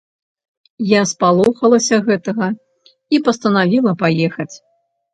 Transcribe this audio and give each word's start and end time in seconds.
Я 0.91 1.01
спалохалася 1.11 1.95
гэтага 2.09 2.49
і 3.15 3.23
пастанавіла 3.31 3.99
паехаць. 4.05 4.53